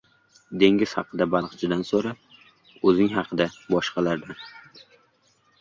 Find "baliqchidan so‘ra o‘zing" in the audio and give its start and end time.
1.33-3.13